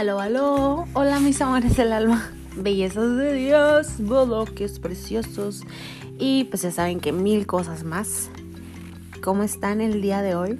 Aló, 0.00 0.18
aló. 0.18 0.86
Hola, 0.94 1.20
mis 1.20 1.42
amores 1.42 1.76
del 1.76 1.92
alma. 1.92 2.30
Bellezas 2.56 3.18
de 3.18 3.34
Dios, 3.34 3.98
boloques 3.98 4.78
preciosos. 4.78 5.62
Y 6.18 6.44
pues 6.44 6.62
ya 6.62 6.70
saben 6.70 7.00
que 7.00 7.12
mil 7.12 7.46
cosas 7.46 7.84
más. 7.84 8.30
¿Cómo 9.22 9.42
están 9.42 9.82
el 9.82 10.00
día 10.00 10.22
de 10.22 10.34
hoy? 10.34 10.58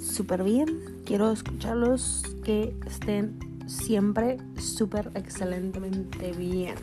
Súper 0.00 0.42
bien. 0.42 0.66
Quiero 1.06 1.30
escucharlos 1.30 2.24
que 2.42 2.74
estén 2.84 3.38
siempre 3.68 4.38
súper 4.58 5.12
excelentemente 5.14 6.32
bien. 6.32 6.74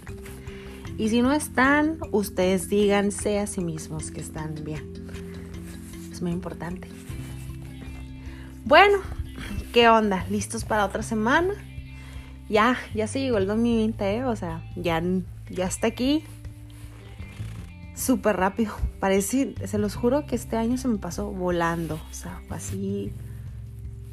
Y 0.98 1.10
si 1.10 1.21
no 1.21 1.34
están, 1.34 1.98
ustedes 2.14 2.70
díganse 2.70 3.38
a 3.38 3.48
sí 3.48 3.60
mismos 3.60 4.12
que 4.12 4.21
están 4.21 4.55
bien. 4.64 4.94
Es 6.10 6.21
muy 6.21 6.32
importante. 6.32 6.88
Bueno, 8.64 9.00
¿Qué 9.73 9.87
onda? 9.87 10.25
¿Listos 10.32 10.65
para 10.65 10.83
otra 10.83 11.04
semana? 11.04 11.54
Ya, 12.50 12.75
ya 12.96 13.05
se 13.05 13.19
llegó 13.19 13.37
el 13.37 13.46
2020, 13.46 14.15
¿eh? 14.15 14.25
O 14.25 14.36
sea, 14.36 14.64
ya, 14.75 15.00
ya 15.51 15.68
está 15.68 15.86
aquí. 15.86 16.23
Súper 17.93 18.37
rápido. 18.37 18.73
Parece, 19.00 19.54
se 19.68 19.78
los 19.78 19.93
juro 19.93 20.25
que 20.25 20.36
este 20.36 20.57
año 20.57 20.78
se 20.79 20.87
me 20.87 20.97
pasó 20.97 21.29
volando. 21.29 22.00
O 22.09 22.14
sea, 22.14 22.42
así. 22.50 23.14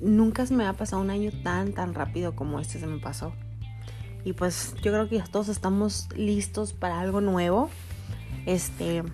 Nunca 0.03 0.45
se 0.45 0.55
me 0.55 0.67
ha 0.67 0.75
pasado 0.75 1.01
un 1.01 1.09
año 1.09 1.31
tan, 1.43 1.73
tan 1.73 1.95
rápido 1.95 2.37
como 2.37 2.61
este 2.61 2.79
se 2.79 2.87
me 2.87 2.99
pasó. 2.99 3.33
Y 4.27 4.35
pues 4.35 4.75
yo 4.83 4.93
creo 4.93 5.09
que 5.09 5.17
ya 5.17 5.25
todos 5.25 5.49
estamos 5.49 6.07
listos 6.15 6.75
para 6.75 7.01
algo 7.01 7.23
nuevo. 7.23 7.71
Este. 8.45 9.05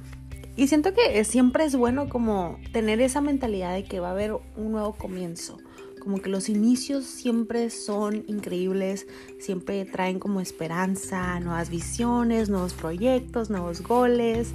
Y 0.57 0.67
siento 0.67 0.93
que 0.93 1.23
siempre 1.23 1.67
es 1.67 1.77
bueno 1.77 2.09
como 2.09 2.59
tener 2.73 3.01
esa 3.01 3.21
mentalidad 3.21 3.75
de 3.75 3.85
que 3.85 4.01
va 4.01 4.09
a 4.09 4.11
haber 4.11 4.33
un 4.57 4.73
nuevo 4.73 4.95
comienzo 4.95 5.61
como 6.03 6.21
que 6.21 6.31
los 6.31 6.49
inicios 6.49 7.05
siempre 7.05 7.71
son 7.71 8.25
increíbles, 8.27 9.07
siempre 9.39 9.85
traen 9.85 10.19
como 10.19 10.41
esperanza, 10.41 11.39
nuevas 11.39 11.71
visiones, 11.71 12.49
nuevos 12.49 12.75
proyectos, 12.75 13.51
nuevos 13.51 13.83
goles 13.83 14.51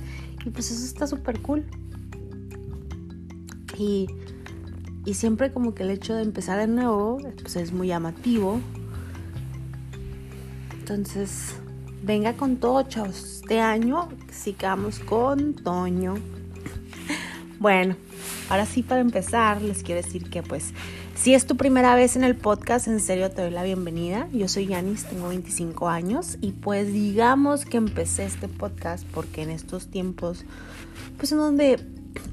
y 0.45 0.49
pues 0.49 0.71
eso 0.71 0.83
está 0.83 1.07
súper 1.07 1.39
cool. 1.39 1.63
Y, 3.77 4.07
y, 5.05 5.13
siempre 5.13 5.53
como 5.53 5.73
que 5.73 5.83
el 5.83 5.91
hecho 5.91 6.15
de 6.15 6.23
empezar 6.23 6.59
de 6.59 6.67
nuevo 6.67 7.17
pues 7.41 7.55
es 7.55 7.71
muy 7.71 7.87
llamativo. 7.87 8.59
Entonces, 10.79 11.55
venga 12.03 12.33
con 12.33 12.57
todo, 12.57 12.83
chavos. 12.83 13.39
Este 13.41 13.61
año 13.61 14.09
sí 14.31 14.51
quedamos 14.51 14.99
con 14.99 15.53
Toño. 15.53 16.15
Bueno, 17.59 17.95
ahora 18.49 18.67
sí 18.67 18.83
para 18.83 19.01
empezar 19.01 19.63
les 19.63 19.81
quiero 19.81 19.99
decir 20.03 20.29
que 20.29 20.43
pues 20.43 20.73
si 21.17 21.33
es 21.33 21.45
tu 21.45 21.57
primera 21.57 21.95
vez 21.95 22.15
en 22.15 22.23
el 22.23 22.35
podcast, 22.35 22.87
en 22.87 22.99
serio 22.99 23.31
te 23.31 23.41
doy 23.41 23.51
la 23.51 23.63
bienvenida. 23.63 24.29
Yo 24.31 24.47
soy 24.47 24.67
Yanis, 24.67 25.05
tengo 25.05 25.29
25 25.29 25.89
años 25.89 26.37
y 26.41 26.51
pues 26.51 26.93
digamos 26.93 27.65
que 27.65 27.77
empecé 27.77 28.25
este 28.25 28.47
podcast 28.47 29.05
porque 29.13 29.41
en 29.41 29.49
estos 29.49 29.87
tiempos, 29.87 30.45
pues 31.17 31.31
en 31.31 31.39
donde 31.39 31.79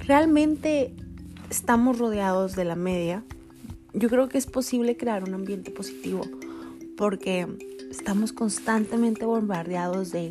realmente 0.06 0.94
estamos 1.50 1.98
rodeados 1.98 2.56
de 2.56 2.64
la 2.64 2.76
media, 2.76 3.24
yo 3.94 4.08
creo 4.10 4.28
que 4.28 4.38
es 4.38 4.46
posible 4.46 4.96
crear 4.96 5.24
un 5.24 5.34
ambiente 5.34 5.70
positivo 5.70 6.22
porque 6.96 7.48
estamos 7.90 8.32
constantemente 8.32 9.24
bombardeados 9.24 10.12
de 10.12 10.30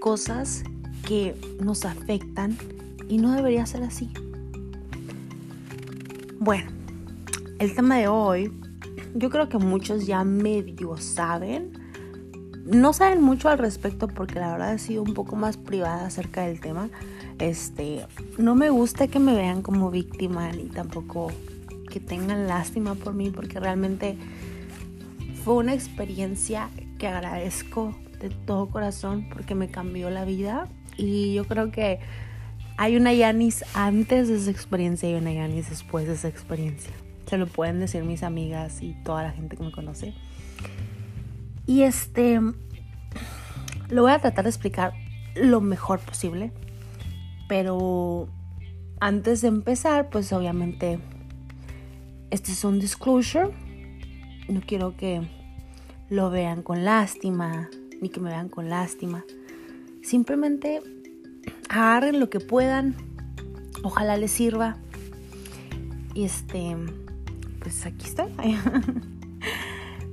cosas 0.00 0.64
que 1.06 1.34
nos 1.60 1.84
afectan 1.84 2.56
y 3.08 3.18
no 3.18 3.32
debería 3.32 3.66
ser 3.66 3.82
así. 3.82 4.10
Bueno, 6.38 6.79
el 7.60 7.74
tema 7.74 7.98
de 7.98 8.08
hoy, 8.08 8.50
yo 9.14 9.28
creo 9.28 9.50
que 9.50 9.58
muchos 9.58 10.06
ya 10.06 10.24
medio 10.24 10.96
saben. 10.96 11.72
No 12.64 12.94
saben 12.94 13.22
mucho 13.22 13.50
al 13.50 13.58
respecto 13.58 14.08
porque 14.08 14.40
la 14.40 14.52
verdad 14.52 14.74
he 14.74 14.78
sido 14.78 15.02
un 15.02 15.12
poco 15.12 15.36
más 15.36 15.58
privada 15.58 16.06
acerca 16.06 16.46
del 16.46 16.58
tema. 16.60 16.88
Este, 17.38 18.06
no 18.38 18.54
me 18.54 18.70
gusta 18.70 19.08
que 19.08 19.18
me 19.18 19.34
vean 19.34 19.60
como 19.60 19.90
víctima 19.90 20.50
ni 20.52 20.64
tampoco 20.64 21.30
que 21.90 22.00
tengan 22.00 22.46
lástima 22.46 22.94
por 22.94 23.12
mí 23.12 23.28
porque 23.28 23.60
realmente 23.60 24.16
fue 25.44 25.54
una 25.54 25.74
experiencia 25.74 26.70
que 26.98 27.08
agradezco 27.08 27.94
de 28.20 28.30
todo 28.30 28.70
corazón 28.70 29.28
porque 29.30 29.54
me 29.54 29.68
cambió 29.68 30.08
la 30.08 30.24
vida 30.24 30.68
y 30.96 31.34
yo 31.34 31.44
creo 31.44 31.70
que 31.70 31.98
hay 32.78 32.96
una 32.96 33.12
Yanis 33.12 33.64
antes 33.74 34.28
de 34.28 34.36
esa 34.36 34.50
experiencia 34.50 35.10
y 35.10 35.14
una 35.14 35.32
Yanis 35.32 35.68
después 35.68 36.06
de 36.06 36.14
esa 36.14 36.28
experiencia. 36.28 36.92
Se 37.30 37.38
lo 37.38 37.46
pueden 37.46 37.78
decir 37.78 38.02
mis 38.02 38.24
amigas 38.24 38.82
y 38.82 38.94
toda 39.04 39.22
la 39.22 39.30
gente 39.30 39.56
que 39.56 39.62
me 39.62 39.70
conoce. 39.70 40.14
Y 41.64 41.82
este, 41.82 42.40
lo 43.88 44.02
voy 44.02 44.10
a 44.10 44.18
tratar 44.18 44.42
de 44.42 44.50
explicar 44.50 44.94
lo 45.36 45.60
mejor 45.60 46.00
posible. 46.00 46.50
Pero 47.48 48.28
antes 48.98 49.42
de 49.42 49.46
empezar, 49.48 50.10
pues 50.10 50.32
obviamente, 50.32 50.98
este 52.30 52.50
es 52.50 52.64
un 52.64 52.80
disclosure. 52.80 53.50
No 54.48 54.60
quiero 54.66 54.96
que 54.96 55.22
lo 56.08 56.30
vean 56.30 56.64
con 56.64 56.84
lástima, 56.84 57.70
ni 58.02 58.08
que 58.08 58.18
me 58.18 58.30
vean 58.30 58.48
con 58.48 58.68
lástima. 58.68 59.24
Simplemente 60.02 60.82
agarren 61.68 62.18
lo 62.18 62.28
que 62.28 62.40
puedan. 62.40 62.96
Ojalá 63.84 64.16
les 64.16 64.32
sirva. 64.32 64.78
Y 66.12 66.24
este 66.24 66.74
pues 67.60 67.86
aquí 67.86 68.06
estoy. 68.06 68.30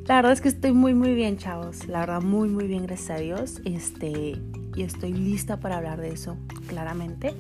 La 0.08 0.16
verdad 0.16 0.32
es 0.32 0.42
que 0.42 0.48
estoy 0.48 0.72
muy 0.72 0.94
muy 0.94 1.14
bien, 1.16 1.38
chavos. 1.38 1.88
La 1.88 2.00
verdad 2.00 2.22
muy 2.22 2.50
muy 2.50 2.68
bien, 2.68 2.86
gracias 2.86 3.10
a 3.10 3.22
Dios. 3.22 3.62
Este 3.66 4.40
y 4.76 4.84
estoy 4.84 5.12
lista 5.12 5.60
para 5.60 5.78
hablar 5.78 6.00
de 6.00 6.12
eso, 6.12 6.38
claramente. 6.68 7.34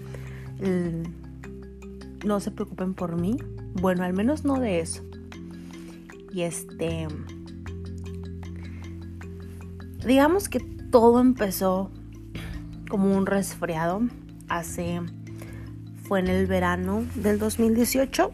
no 2.25 2.39
se 2.39 2.51
preocupen 2.51 2.93
por 2.93 3.19
mí. 3.19 3.37
Bueno, 3.79 4.03
al 4.03 4.13
menos 4.13 4.43
no 4.43 4.59
de 4.59 4.79
eso. 4.79 5.03
Y 6.33 6.41
este 6.41 7.07
digamos 10.05 10.49
que 10.49 10.59
todo 10.59 11.19
empezó 11.19 11.91
como 12.89 13.15
un 13.15 13.25
resfriado 13.25 14.01
hace 14.47 15.01
fue 16.03 16.19
en 16.19 16.27
el 16.27 16.47
verano 16.47 17.03
del 17.15 17.39
2018 17.39 18.31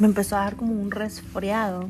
me 0.00 0.06
empezó 0.06 0.36
a 0.36 0.40
dar 0.40 0.56
como 0.56 0.72
un 0.72 0.90
resfriado. 0.90 1.88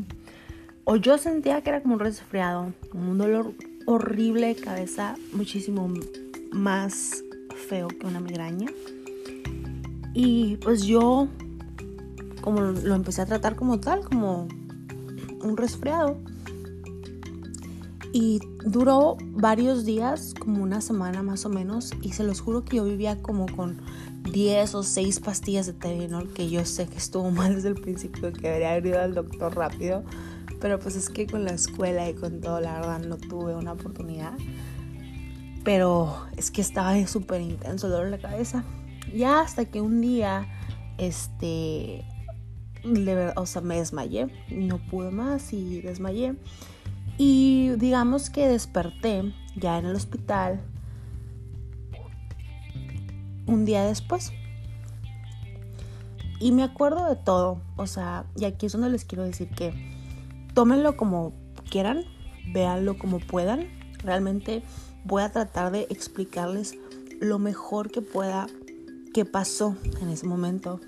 O 0.85 0.97
yo 0.97 1.17
sentía 1.17 1.63
que 1.63 1.71
era 1.71 1.81
como 1.81 1.95
un 1.95 2.01
resfriado, 2.01 2.73
un 2.93 3.17
dolor 3.17 3.55
horrible 3.87 4.49
de 4.49 4.57
cabeza, 4.57 5.15
muchísimo 5.33 5.89
más 6.53 7.23
feo 7.69 7.89
que 7.89 8.07
una 8.07 8.21
migraña. 8.21 8.69
Y 10.13 10.57
pues 10.57 10.83
yo 10.83 11.29
como 12.41 12.61
lo 12.61 12.95
empecé 12.95 13.23
a 13.23 13.27
tratar 13.27 13.57
como 13.57 13.81
tal, 13.81 14.05
como 14.05 14.49
un 15.43 15.57
resfriado. 15.57 16.19
Y 18.13 18.41
duró 18.65 19.17
varios 19.21 19.85
días, 19.85 20.35
como 20.39 20.63
una 20.63 20.81
semana 20.81 21.23
más 21.23 21.45
o 21.47 21.49
menos, 21.49 21.93
y 22.03 22.13
se 22.13 22.25
los 22.25 22.41
juro 22.41 22.65
que 22.65 22.79
yo 22.79 22.85
vivía 22.85 23.23
como 23.23 23.47
con 23.47 23.81
10 24.25 24.75
o 24.75 24.83
6 24.83 25.21
pastillas 25.21 25.67
de 25.67 25.73
Tylenol, 25.73 26.33
que 26.33 26.49
yo 26.49 26.65
sé 26.65 26.87
que 26.87 26.99
estuvo 26.99 27.31
mal 27.31 27.55
desde 27.55 27.69
el 27.69 27.75
principio, 27.75 28.33
que 28.33 28.49
haber 28.49 28.87
ido 28.87 29.01
al 29.01 29.15
doctor 29.15 29.55
rápido, 29.55 30.05
pero 30.61 30.79
pues 30.79 30.97
es 30.97 31.09
que 31.09 31.27
con 31.27 31.45
la 31.45 31.53
escuela 31.53 32.09
y 32.09 32.15
con 32.15 32.41
todo, 32.41 32.61
la 32.61 32.75
verdad, 32.75 33.01
no 33.01 33.17
tuve 33.17 33.55
una 33.55 33.73
oportunidad. 33.73 34.35
Pero 35.65 36.27
es 36.37 36.51
que 36.51 36.61
estaba 36.61 37.07
súper 37.07 37.41
intenso 37.41 37.87
el 37.87 37.93
dolor 37.93 38.07
en 38.07 38.13
la 38.13 38.19
cabeza. 38.19 38.65
Ya 39.15 39.41
hasta 39.41 39.65
que 39.67 39.81
un 39.81 40.01
día, 40.01 40.47
este, 40.99 42.05
o 43.37 43.47
sea, 43.47 43.63
me 43.63 43.77
desmayé, 43.77 44.29
no 44.51 44.79
pude 44.79 45.11
más 45.11 45.53
y 45.53 45.81
desmayé. 45.83 46.35
Y 47.19 47.71
digamos 47.77 48.31
que 48.31 48.49
desperté 48.49 49.35
ya 49.57 49.79
en 49.79 49.87
el 49.87 49.95
hospital 49.95 50.63
un 53.51 53.65
día 53.65 53.85
después. 53.85 54.33
Y 56.39 56.53
me 56.53 56.63
acuerdo 56.63 57.07
de 57.07 57.17
todo, 57.17 57.61
o 57.77 57.87
sea, 57.87 58.25
y 58.37 58.47
aquí 58.47 58.67
es 58.67 58.73
donde 58.73 58.89
les 58.89 59.05
quiero 59.05 59.25
decir 59.25 59.51
que 59.51 59.75
tómenlo 60.55 60.97
como 60.97 61.35
quieran, 61.71 62.05
véanlo 62.53 62.97
como 62.97 63.19
puedan. 63.19 63.69
Realmente 64.03 64.63
voy 65.05 65.23
a 65.23 65.31
tratar 65.31 65.71
de 65.71 65.87
explicarles 65.91 66.79
lo 67.21 67.39
mejor 67.39 67.91
que 67.91 68.01
pueda 68.01 68.47
qué 69.13 69.27
pasó 69.27 69.77
en 70.01 70.09
ese 70.09 70.27
momento 70.27 70.81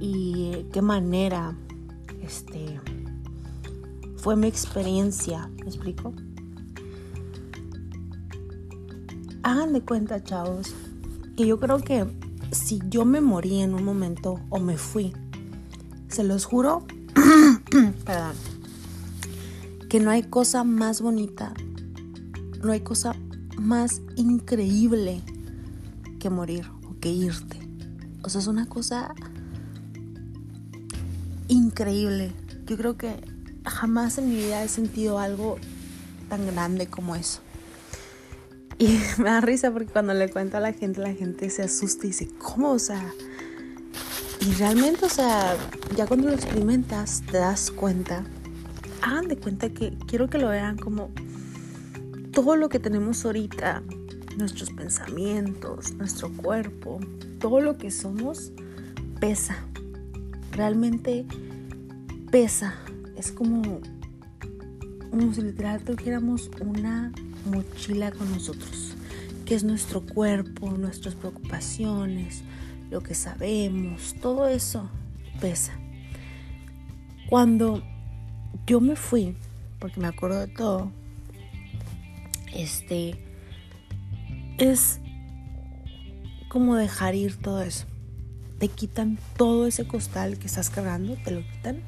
y 0.00 0.66
qué 0.72 0.82
manera 0.82 1.56
este 2.22 2.78
fue 4.16 4.36
mi 4.36 4.48
experiencia, 4.48 5.48
¿me 5.62 5.68
explico? 5.68 6.12
Hagan 9.42 9.72
de 9.72 9.80
cuenta, 9.80 10.22
chavos, 10.22 10.74
que 11.36 11.46
yo 11.46 11.60
creo 11.60 11.78
que 11.78 12.06
si 12.50 12.80
yo 12.88 13.04
me 13.04 13.20
morí 13.20 13.60
en 13.60 13.74
un 13.74 13.84
momento 13.84 14.40
o 14.48 14.58
me 14.58 14.78
fui, 14.78 15.12
se 16.08 16.24
los 16.24 16.44
juro, 16.44 16.84
perdón, 18.04 18.34
que 19.88 20.00
no 20.00 20.10
hay 20.10 20.22
cosa 20.22 20.64
más 20.64 21.00
bonita, 21.00 21.52
no 22.62 22.72
hay 22.72 22.80
cosa 22.80 23.14
más 23.58 24.00
increíble 24.16 25.22
que 26.18 26.30
morir 26.30 26.66
o 26.88 26.98
que 27.00 27.10
irte. 27.10 27.58
O 28.22 28.28
sea, 28.28 28.40
es 28.40 28.46
una 28.46 28.66
cosa 28.66 29.14
increíble. 31.48 32.32
Yo 32.66 32.76
creo 32.76 32.96
que 32.96 33.14
jamás 33.64 34.18
en 34.18 34.30
mi 34.30 34.36
vida 34.36 34.64
he 34.64 34.68
sentido 34.68 35.18
algo 35.18 35.58
tan 36.28 36.46
grande 36.46 36.86
como 36.86 37.14
eso. 37.14 37.40
Y 38.78 38.98
me 39.18 39.30
da 39.30 39.40
risa 39.40 39.70
porque 39.70 39.90
cuando 39.90 40.12
le 40.12 40.28
cuento 40.28 40.58
a 40.58 40.60
la 40.60 40.72
gente, 40.72 41.00
la 41.00 41.14
gente 41.14 41.48
se 41.48 41.62
asusta 41.62 42.06
y 42.06 42.10
dice, 42.10 42.28
¿cómo? 42.38 42.72
O 42.72 42.78
sea, 42.78 43.10
y 44.40 44.52
realmente, 44.52 45.06
o 45.06 45.08
sea, 45.08 45.56
ya 45.96 46.06
cuando 46.06 46.28
lo 46.28 46.34
experimentas, 46.34 47.22
te 47.30 47.38
das 47.38 47.70
cuenta, 47.70 48.22
hagan 49.00 49.28
de 49.28 49.36
cuenta 49.38 49.70
que 49.70 49.96
quiero 50.06 50.28
que 50.28 50.38
lo 50.38 50.48
vean 50.48 50.76
como 50.76 51.10
todo 52.32 52.54
lo 52.56 52.68
que 52.68 52.78
tenemos 52.78 53.24
ahorita, 53.24 53.82
nuestros 54.36 54.70
pensamientos, 54.72 55.94
nuestro 55.94 56.30
cuerpo, 56.30 57.00
todo 57.40 57.62
lo 57.62 57.78
que 57.78 57.90
somos, 57.90 58.52
pesa. 59.20 59.56
Realmente 60.52 61.24
pesa. 62.30 62.74
Es 63.16 63.32
como, 63.32 63.80
como 65.10 65.32
si 65.32 65.40
literal 65.40 65.82
tuviéramos 65.82 66.50
una 66.60 67.10
mochila 67.46 68.12
con 68.12 68.30
nosotros, 68.30 68.94
que 69.44 69.54
es 69.54 69.64
nuestro 69.64 70.02
cuerpo, 70.02 70.70
nuestras 70.70 71.14
preocupaciones, 71.14 72.42
lo 72.90 73.02
que 73.02 73.14
sabemos, 73.14 74.14
todo 74.20 74.48
eso 74.48 74.88
pesa. 75.40 75.72
Cuando 77.28 77.82
yo 78.66 78.80
me 78.80 78.96
fui, 78.96 79.36
porque 79.78 80.00
me 80.00 80.06
acuerdo 80.06 80.40
de 80.40 80.48
todo, 80.48 80.92
este, 82.54 83.18
es 84.58 85.00
como 86.48 86.76
dejar 86.76 87.14
ir 87.14 87.36
todo 87.36 87.62
eso. 87.62 87.86
Te 88.58 88.68
quitan 88.68 89.18
todo 89.36 89.66
ese 89.66 89.86
costal 89.86 90.38
que 90.38 90.46
estás 90.46 90.70
cargando, 90.70 91.16
te 91.16 91.30
lo 91.30 91.40
quitan. 91.40 91.82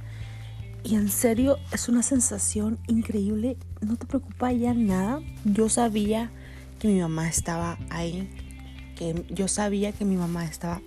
Y 0.84 0.94
en 0.94 1.08
serio 1.10 1.58
es 1.72 1.88
una 1.88 2.02
sensación 2.02 2.78
increíble. 2.86 3.56
No 3.80 3.96
te 3.96 4.06
preocupa 4.06 4.52
ya 4.52 4.74
nada. 4.74 5.20
Yo 5.44 5.68
sabía 5.68 6.30
que 6.78 6.88
mi 6.88 7.00
mamá 7.00 7.28
estaba 7.28 7.78
ahí. 7.90 8.28
Que 8.96 9.24
yo 9.28 9.48
sabía 9.48 9.92
que 9.92 10.04
mi 10.04 10.16
mamá 10.16 10.44
estaba 10.44 10.80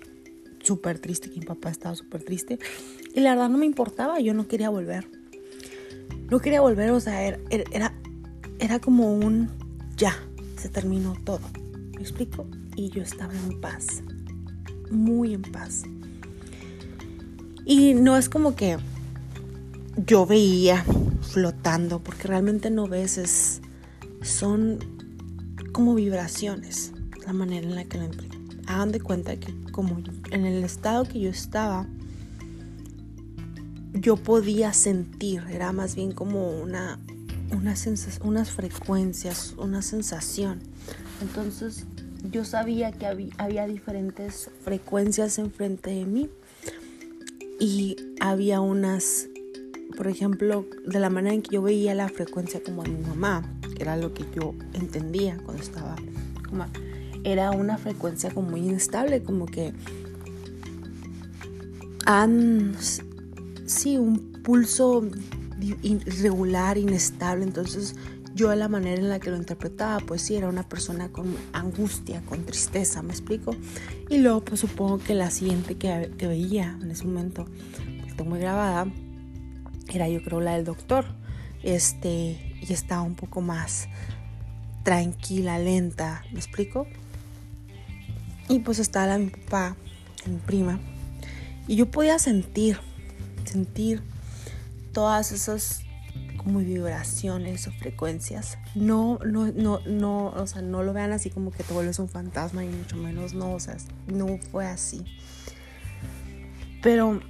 súper 0.62 0.98
triste, 0.98 1.30
que 1.30 1.40
mi 1.40 1.46
papá 1.46 1.70
estaba 1.70 1.94
súper 1.94 2.24
triste. 2.24 2.58
Y 3.14 3.20
la 3.20 3.30
verdad 3.30 3.48
no 3.48 3.58
me 3.58 3.66
importaba. 3.66 4.18
Yo 4.20 4.34
no 4.34 4.48
quería 4.48 4.70
volver. 4.70 5.06
No 6.30 6.40
quería 6.40 6.60
volver. 6.60 6.90
O 6.90 7.00
sea, 7.00 7.22
era, 7.22 7.38
era, 7.50 7.94
era 8.58 8.78
como 8.80 9.14
un 9.14 9.50
ya. 9.96 10.16
Se 10.56 10.68
terminó 10.68 11.14
todo. 11.24 11.40
¿Me 11.94 12.02
explico? 12.02 12.46
Y 12.76 12.90
yo 12.90 13.02
estaba 13.02 13.34
en 13.34 13.60
paz 13.60 14.02
muy 14.92 15.34
en 15.34 15.42
paz. 15.42 15.82
Y 17.64 17.94
no 17.94 18.16
es 18.16 18.28
como 18.28 18.54
que 18.54 18.78
yo 19.96 20.26
veía 20.26 20.84
flotando, 21.20 22.00
porque 22.00 22.28
realmente 22.28 22.70
no 22.70 22.88
ves, 22.88 23.18
es, 23.18 23.60
son 24.22 24.78
como 25.72 25.94
vibraciones, 25.94 26.92
la 27.26 27.32
manera 27.32 27.66
en 27.66 27.74
la 27.74 27.84
que 27.84 27.98
lo 27.98 28.04
implico. 28.04 28.36
Hagan 28.66 28.92
de 28.92 29.00
cuenta 29.00 29.36
que 29.36 29.54
como 29.72 29.98
en 30.30 30.46
el 30.46 30.64
estado 30.64 31.04
que 31.04 31.20
yo 31.20 31.30
estaba, 31.30 31.86
yo 33.92 34.16
podía 34.16 34.72
sentir, 34.72 35.42
era 35.50 35.72
más 35.72 35.94
bien 35.94 36.12
como 36.12 36.50
una, 36.50 36.98
una 37.50 37.74
unas 38.22 38.50
frecuencias, 38.50 39.54
una 39.58 39.82
sensación. 39.82 40.60
Entonces 41.20 41.84
yo 42.30 42.44
sabía 42.44 42.92
que 42.92 43.06
había, 43.06 43.66
diferentes 43.66 44.50
frecuencias 44.62 45.38
enfrente 45.38 45.90
de 45.90 46.06
mí 46.06 46.30
y 47.58 47.96
había 48.20 48.60
unas, 48.60 49.28
por 49.96 50.08
ejemplo, 50.08 50.66
de 50.86 50.98
la 50.98 51.10
manera 51.10 51.34
en 51.34 51.42
que 51.42 51.54
yo 51.54 51.62
veía 51.62 51.94
la 51.94 52.08
frecuencia 52.08 52.62
como 52.62 52.82
de 52.82 52.90
mi 52.90 53.02
mamá, 53.06 53.42
que 53.76 53.82
era 53.82 53.96
lo 53.96 54.14
que 54.14 54.24
yo 54.34 54.54
entendía 54.72 55.38
cuando 55.44 55.62
estaba 55.62 55.96
como 56.48 56.66
era 57.24 57.52
una 57.52 57.78
frecuencia 57.78 58.30
como 58.30 58.50
muy 58.50 58.60
inestable, 58.60 59.22
como 59.22 59.46
que 59.46 59.72
han 62.04 62.74
sí 63.64 63.96
un 63.96 64.32
pulso 64.42 65.04
irregular, 65.82 66.76
inestable, 66.76 67.44
entonces 67.44 67.94
yo 68.34 68.54
la 68.54 68.68
manera 68.68 69.00
en 69.00 69.08
la 69.08 69.20
que 69.20 69.30
lo 69.30 69.36
interpretaba, 69.36 70.00
pues 70.00 70.22
sí, 70.22 70.34
era 70.34 70.48
una 70.48 70.68
persona 70.68 71.10
con 71.10 71.36
angustia, 71.52 72.22
con 72.22 72.44
tristeza, 72.44 73.02
¿me 73.02 73.10
explico? 73.12 73.54
Y 74.08 74.18
luego, 74.18 74.42
pues 74.42 74.60
supongo 74.60 74.98
que 74.98 75.14
la 75.14 75.30
siguiente 75.30 75.76
que, 75.76 76.10
veía 76.26 76.78
en 76.80 76.90
ese 76.90 77.04
momento, 77.04 77.44
que 78.06 78.14
tengo 78.14 78.30
muy 78.30 78.40
grabada, 78.40 78.86
era 79.92 80.08
yo 80.08 80.22
creo 80.22 80.40
la 80.40 80.54
del 80.54 80.64
doctor, 80.64 81.06
este, 81.62 82.56
y 82.60 82.72
estaba 82.72 83.02
un 83.02 83.14
poco 83.14 83.40
más 83.40 83.88
tranquila, 84.82 85.58
lenta, 85.58 86.24
¿me 86.32 86.38
explico? 86.38 86.86
Y 88.48 88.60
pues 88.60 88.78
estaba 88.78 89.18
mi 89.18 89.30
papá, 89.30 89.76
mi 90.26 90.38
prima, 90.38 90.80
y 91.68 91.76
yo 91.76 91.90
podía 91.90 92.18
sentir, 92.18 92.78
sentir 93.44 94.02
todas 94.92 95.32
esas 95.32 95.82
como 96.36 96.58
vibraciones 96.58 97.68
o 97.68 97.72
frecuencias. 97.72 98.58
No, 98.74 99.18
no, 99.24 99.46
no, 99.52 99.80
no, 99.86 100.26
o 100.28 100.46
sea, 100.46 100.62
no 100.62 100.82
lo 100.82 100.92
vean 100.92 101.12
así 101.12 101.30
como 101.30 101.52
que 101.52 101.62
te 101.62 101.72
vuelves 101.72 101.98
un 101.98 102.08
fantasma 102.08 102.64
y 102.64 102.68
mucho 102.68 102.96
menos 102.96 103.32
no, 103.34 103.52
o 103.52 103.60
sea, 103.60 103.76
no 104.08 104.38
fue 104.50 104.66
así. 104.66 105.04
Pero 106.82 107.20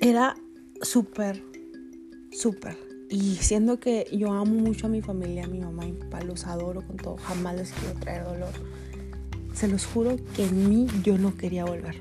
era 0.00 0.36
súper, 0.82 1.42
súper. 2.30 2.76
Y 3.10 3.36
siendo 3.36 3.80
que 3.80 4.06
yo 4.12 4.32
amo 4.32 4.54
mucho 4.54 4.86
a 4.86 4.90
mi 4.90 5.00
familia, 5.00 5.44
a 5.44 5.48
mi 5.48 5.60
mamá 5.60 5.86
y 5.86 5.92
mi 5.92 5.98
papá, 5.98 6.20
los 6.22 6.46
adoro 6.46 6.82
con 6.82 6.96
todo, 6.96 7.16
jamás 7.16 7.56
les 7.56 7.72
quiero 7.72 7.98
traer 7.98 8.24
dolor. 8.24 8.52
Se 9.54 9.66
los 9.66 9.86
juro 9.86 10.16
que 10.36 10.44
en 10.44 10.68
mí 10.68 10.86
yo 11.02 11.18
no 11.18 11.34
quería 11.36 11.64
volver. 11.64 12.00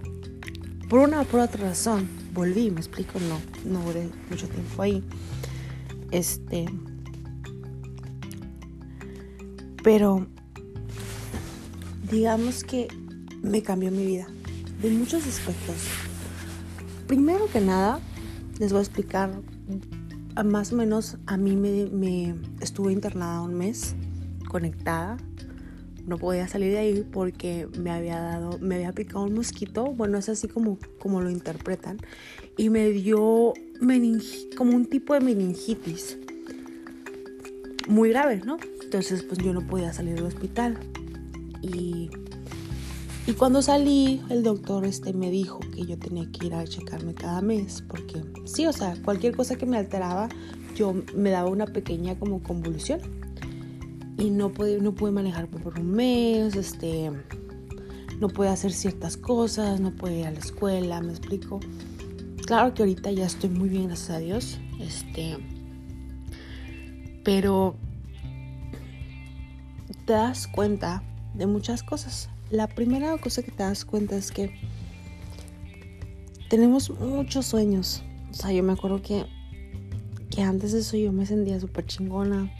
Por 0.90 1.00
una 1.00 1.22
o 1.22 1.26
por 1.26 1.40
otra 1.40 1.70
razón, 1.70 2.08
volví, 2.34 2.72
me 2.72 2.80
explico, 2.80 3.20
no, 3.20 3.40
no 3.70 3.84
duré 3.86 4.10
mucho 4.30 4.48
tiempo 4.48 4.82
ahí. 4.82 5.04
Este. 6.12 6.66
Pero 9.84 10.28
digamos 12.10 12.64
que 12.64 12.88
me 13.42 13.62
cambió 13.62 13.92
mi 13.92 14.06
vida 14.06 14.28
de 14.82 14.90
muchos 14.92 15.26
aspectos. 15.26 16.07
Primero 17.08 17.48
que 17.52 17.62
nada, 17.62 18.00
les 18.60 18.72
voy 18.72 18.80
a 18.80 18.84
explicar, 18.84 19.32
más 20.46 20.74
o 20.74 20.76
menos 20.76 21.18
a 21.26 21.38
mí 21.38 21.56
me, 21.56 22.36
estuve 22.60 22.92
internada 22.92 23.42
un 23.42 23.56
mes, 23.56 23.96
conectada, 24.50 25.18
no 26.06 26.18
podía 26.18 26.48
salir 26.48 26.72
de 26.72 26.78
ahí 26.80 27.08
porque 27.10 27.68
me 27.78 27.92
había 27.92 28.20
dado, 28.20 28.60
me 28.60 28.76
había 28.76 28.94
picado 28.94 29.24
un 29.24 29.34
mosquito, 29.34 29.86
bueno, 29.86 30.18
es 30.18 30.30
así 30.30 30.48
como, 30.48 30.78
como 31.00 31.22
lo 31.22 31.30
interpretan, 31.30 31.98
y 32.58 32.70
me 32.70 32.90
dio 32.90 33.54
como 34.58 34.76
un 34.76 34.86
tipo 34.86 35.14
de 35.14 35.22
meningitis 35.22 36.18
muy 37.88 38.10
grave, 38.10 38.42
¿no? 38.46 38.58
Entonces, 38.84 39.24
pues 39.24 39.40
yo 39.40 39.54
no 39.54 39.66
podía 39.66 39.94
salir 39.94 40.16
del 40.16 40.26
hospital. 40.26 40.78
Y, 41.62 42.10
y 43.28 43.34
cuando 43.34 43.62
salí, 43.62 44.22
el 44.30 44.42
doctor 44.42 44.86
este, 44.86 45.12
me 45.12 45.30
dijo 45.30 45.60
que 45.60 45.86
yo 45.86 46.00
tenía 46.00 46.26
que 46.32 46.48
ir 46.48 46.54
a 46.54 46.64
checarme 46.64 47.14
cada 47.14 47.42
mes, 47.42 47.84
porque 47.86 48.24
sí, 48.46 48.66
o 48.66 48.72
sea, 48.72 48.96
cualquier 49.04 49.36
cosa 49.36 49.58
que 49.58 49.66
me 49.66 49.78
alteraba, 49.78 50.30
yo 50.76 50.96
me 51.14 51.30
daba 51.30 51.50
una 51.50 51.68
pequeña 51.68 52.18
como 52.18 52.42
convulsión 52.42 53.02
y 54.18 54.30
no 54.30 54.54
pude, 54.54 54.80
no 54.80 54.96
pude 54.96 55.12
manejar 55.12 55.48
por 55.48 55.78
un 55.78 55.92
mes, 55.92 56.56
este, 56.56 57.12
no 58.20 58.30
pude 58.30 58.48
hacer 58.48 58.72
ciertas 58.72 59.18
cosas, 59.18 59.82
no 59.82 59.92
pude 59.92 60.20
ir 60.20 60.28
a 60.28 60.32
la 60.32 60.40
escuela, 60.40 61.02
me 61.02 61.12
explico. 61.12 61.60
Claro 62.46 62.74
que 62.74 62.84
ahorita 62.84 63.12
ya 63.12 63.26
estoy 63.26 63.50
muy 63.50 63.68
bien, 63.68 63.88
gracias 63.88 64.10
a 64.12 64.20
Dios, 64.20 64.58
este, 64.80 65.38
pero 67.26 67.76
te 70.06 70.14
das 70.14 70.48
cuenta 70.48 71.04
de 71.34 71.46
muchas 71.46 71.84
cosas. 71.84 72.30
La 72.50 72.68
primera 72.68 73.18
cosa 73.18 73.44
que 73.44 73.52
te 73.52 73.64
das 73.64 73.86
cuenta 73.86 74.16
es 74.16 74.32
que 74.32 74.54
tenemos 76.50 76.90
muchos 76.90 77.46
sueños. 77.46 78.04
O 78.32 78.34
sea, 78.34 78.52
yo 78.52 78.64
me 78.64 78.74
acuerdo 78.74 79.02
que, 79.02 79.26
que 80.30 80.42
antes 80.42 80.72
de 80.72 80.80
eso 80.80 80.98
yo 80.98 81.12
me 81.12 81.26
sentía 81.26 81.60
súper 81.60 81.86
chingona, 81.86 82.52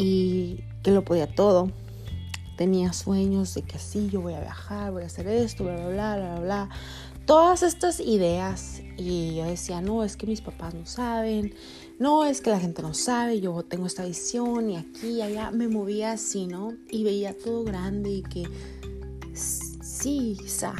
y 0.00 0.64
que 0.82 0.92
lo 0.92 1.04
podía 1.04 1.26
todo. 1.26 1.70
Tenía 2.56 2.92
sueños 2.92 3.54
de 3.54 3.62
que 3.62 3.78
sí, 3.78 4.08
yo 4.10 4.22
voy 4.22 4.34
a 4.34 4.40
viajar, 4.40 4.92
voy 4.92 5.02
a 5.02 5.06
hacer 5.06 5.26
esto, 5.26 5.64
bla, 5.64 5.76
bla, 5.76 5.88
bla, 5.88 6.16
bla, 6.16 6.40
bla. 6.40 6.68
todas 7.26 7.62
estas 7.62 8.00
ideas 8.00 8.79
y 8.96 9.36
yo 9.36 9.44
decía, 9.44 9.80
no, 9.80 10.04
es 10.04 10.16
que 10.16 10.26
mis 10.26 10.40
papás 10.40 10.74
no 10.74 10.86
saben, 10.86 11.54
no, 11.98 12.24
es 12.24 12.40
que 12.40 12.50
la 12.50 12.60
gente 12.60 12.82
no 12.82 12.94
sabe, 12.94 13.40
yo 13.40 13.62
tengo 13.62 13.86
esta 13.86 14.04
visión 14.04 14.70
y 14.70 14.76
aquí 14.76 15.08
y 15.08 15.22
allá, 15.22 15.50
me 15.50 15.68
movía 15.68 16.12
así, 16.12 16.46
¿no? 16.46 16.74
Y 16.90 17.04
veía 17.04 17.36
todo 17.36 17.64
grande 17.64 18.10
y 18.10 18.22
que 18.22 18.44
sí, 19.32 20.36
quizá. 20.40 20.74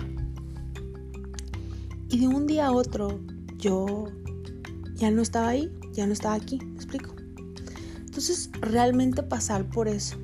Y 2.09 2.19
de 2.19 2.29
un 2.29 2.47
día 2.47 2.67
a 2.67 2.73
otro 2.73 3.21
yo 3.57 4.07
ya 4.95 5.11
no 5.11 5.23
estaba 5.23 5.49
ahí, 5.49 5.71
ya 5.93 6.07
no 6.07 6.13
estaba 6.13 6.35
aquí, 6.35 6.59
¿me 6.59 6.75
explico? 6.77 7.15
Entonces, 7.97 8.51
realmente 8.61 9.23
pasar 9.23 9.69
por 9.71 9.89
eso, 9.89 10.17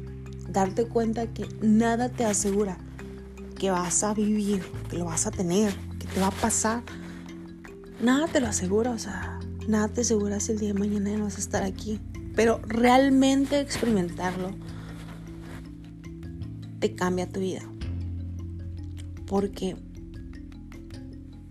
darte 0.48 0.86
cuenta 0.86 1.32
que 1.32 1.46
nada 1.60 2.08
te 2.08 2.24
asegura 2.24 2.78
que 3.56 3.70
vas 3.70 4.04
a 4.04 4.14
vivir, 4.14 4.62
que 4.90 4.98
lo 4.98 5.06
vas 5.06 5.26
a 5.26 5.30
tener, 5.30 5.74
que 5.98 6.06
te 6.06 6.20
va 6.20 6.28
a 6.28 6.32
pasar, 6.32 6.82
nada 8.00 8.26
te 8.26 8.40
lo 8.40 8.46
asegura, 8.46 8.90
o 8.90 8.98
sea, 8.98 9.38
nada 9.68 9.88
te 9.88 10.02
asegura 10.02 10.40
si 10.40 10.52
el 10.52 10.58
día 10.58 10.72
de 10.72 10.78
mañana 10.78 11.16
no 11.16 11.24
vas 11.24 11.36
a 11.36 11.40
estar 11.40 11.62
aquí. 11.62 12.00
Pero 12.34 12.60
realmente 12.66 13.60
experimentarlo 13.60 14.50
te 16.78 16.94
cambia 16.94 17.26
tu 17.30 17.40
vida. 17.40 17.62
Porque 19.26 19.76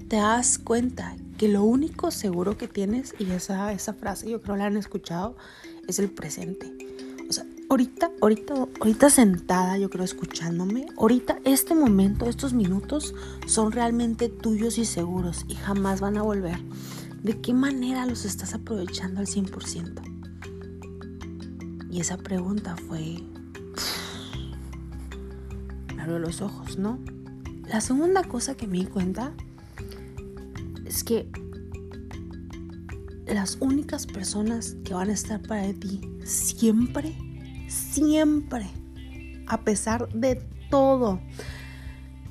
te 0.07 0.17
das 0.17 0.57
cuenta 0.57 1.15
que 1.37 1.47
lo 1.47 1.63
único 1.63 2.11
seguro 2.11 2.57
que 2.57 2.67
tienes, 2.67 3.13
y 3.19 3.29
esa, 3.31 3.73
esa 3.73 3.93
frase 3.93 4.29
yo 4.29 4.41
creo 4.41 4.55
la 4.55 4.65
han 4.65 4.77
escuchado, 4.77 5.35
es 5.87 5.99
el 5.99 6.09
presente. 6.09 6.84
Ahorita, 7.67 8.11
ahorita, 8.21 8.53
ahorita 8.79 9.09
sentada, 9.09 9.77
yo 9.79 9.89
creo 9.89 10.05
escuchándome, 10.05 10.85
ahorita 10.97 11.39
este 11.45 11.73
momento, 11.73 12.27
estos 12.27 12.53
minutos 12.53 13.15
son 13.47 13.71
realmente 13.71 14.29
tuyos 14.29 14.77
y 14.77 14.85
seguros 14.85 15.45
y 15.47 15.55
jamás 15.55 15.99
van 15.99 16.17
a 16.17 16.21
volver. 16.21 16.59
¿De 17.23 17.41
qué 17.41 17.55
manera 17.55 18.05
los 18.05 18.23
estás 18.23 18.53
aprovechando 18.53 19.19
al 19.19 19.25
100%? 19.25 19.99
Y 21.89 22.01
esa 22.01 22.17
pregunta 22.17 22.75
fue... 22.75 23.23
Me 25.95 26.03
abrió 26.03 26.19
los 26.19 26.41
ojos, 26.41 26.77
¿no? 26.77 26.99
La 27.67 27.81
segunda 27.81 28.23
cosa 28.23 28.55
que 28.55 28.67
me 28.67 28.77
di 28.77 28.85
cuenta 28.85 29.33
es 30.85 31.03
que 31.03 31.27
las 33.25 33.57
únicas 33.59 34.05
personas 34.05 34.77
que 34.83 34.93
van 34.93 35.09
a 35.09 35.13
estar 35.13 35.41
para 35.41 35.73
ti 35.73 35.99
siempre, 36.23 37.15
siempre, 37.67 38.65
a 39.47 39.61
pesar 39.61 40.09
de 40.09 40.35
todo, 40.69 41.19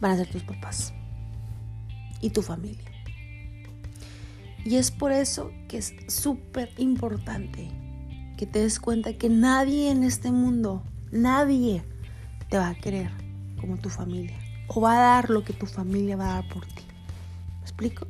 van 0.00 0.12
a 0.12 0.16
ser 0.16 0.28
tus 0.28 0.42
papás 0.42 0.92
y 2.20 2.30
tu 2.30 2.42
familia. 2.42 2.90
Y 4.64 4.76
es 4.76 4.90
por 4.90 5.12
eso 5.12 5.50
que 5.68 5.78
es 5.78 5.94
súper 6.08 6.70
importante 6.78 7.68
que 8.36 8.46
te 8.46 8.60
des 8.60 8.80
cuenta 8.80 9.12
que 9.12 9.28
nadie 9.28 9.90
en 9.90 10.04
este 10.04 10.32
mundo, 10.32 10.82
nadie 11.12 11.82
te 12.48 12.58
va 12.58 12.68
a 12.68 12.74
querer 12.74 13.10
como 13.60 13.76
tu 13.76 13.90
familia. 13.90 14.38
O 14.68 14.80
va 14.80 14.94
a 14.94 15.00
dar 15.00 15.30
lo 15.30 15.44
que 15.44 15.52
tu 15.52 15.66
familia 15.66 16.16
va 16.16 16.30
a 16.30 16.34
dar 16.40 16.48
por 16.48 16.64
ti. 16.66 16.82
¿Me 17.58 17.60
explico? 17.60 18.06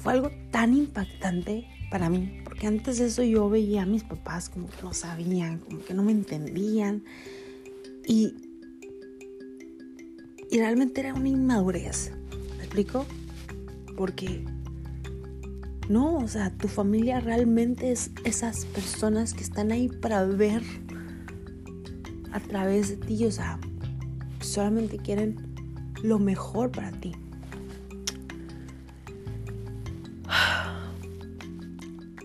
fue 0.00 0.14
algo 0.14 0.30
tan 0.50 0.74
impactante 0.74 1.66
para 1.90 2.08
mí, 2.08 2.39
porque 2.60 2.76
antes 2.76 2.98
de 2.98 3.06
eso 3.06 3.22
yo 3.22 3.48
veía 3.48 3.84
a 3.84 3.86
mis 3.86 4.04
papás 4.04 4.50
como 4.50 4.68
que 4.68 4.82
no 4.82 4.92
sabían, 4.92 5.60
como 5.60 5.82
que 5.82 5.94
no 5.94 6.02
me 6.02 6.12
entendían 6.12 7.02
y, 8.06 8.34
y 10.50 10.58
realmente 10.58 11.00
era 11.00 11.14
una 11.14 11.30
inmadurez, 11.30 12.12
¿me 12.58 12.64
explico? 12.64 13.06
Porque 13.96 14.44
no, 15.88 16.18
o 16.18 16.28
sea, 16.28 16.50
tu 16.50 16.68
familia 16.68 17.18
realmente 17.20 17.92
es 17.92 18.10
esas 18.26 18.66
personas 18.66 19.32
que 19.32 19.42
están 19.42 19.72
ahí 19.72 19.88
para 19.88 20.26
ver 20.26 20.62
a 22.32 22.40
través 22.40 22.90
de 22.90 22.96
ti, 22.98 23.24
o 23.24 23.32
sea, 23.32 23.58
solamente 24.42 24.98
quieren 24.98 25.54
lo 26.02 26.18
mejor 26.18 26.70
para 26.70 26.90
ti. 26.90 27.12